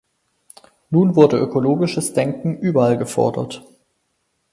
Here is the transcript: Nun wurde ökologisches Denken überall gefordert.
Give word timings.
Nun 0.89 1.15
wurde 1.15 1.37
ökologisches 1.37 2.13
Denken 2.13 2.57
überall 2.57 2.97
gefordert. 2.97 3.61